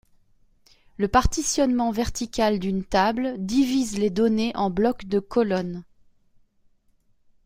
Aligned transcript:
Le 0.97 1.07
partitionnement 1.07 1.91
vertical 1.91 2.57
d'une 2.57 2.83
table 2.83 3.35
divise 3.37 3.99
les 3.99 4.09
données 4.09 4.51
en 4.55 4.71
blocs 4.71 5.05
de 5.05 5.19
colonnes. 5.19 5.83